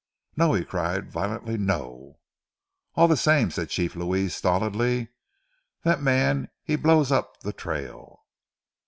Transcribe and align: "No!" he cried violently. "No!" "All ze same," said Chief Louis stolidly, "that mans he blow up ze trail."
"No!" 0.35 0.53
he 0.53 0.65
cried 0.65 1.11
violently. 1.11 1.57
"No!" 1.59 2.17
"All 2.95 3.07
ze 3.07 3.15
same," 3.21 3.51
said 3.51 3.69
Chief 3.69 3.95
Louis 3.95 4.29
stolidly, 4.29 5.09
"that 5.83 6.01
mans 6.01 6.47
he 6.63 6.75
blow 6.75 7.03
up 7.03 7.33
ze 7.43 7.51
trail." 7.51 8.23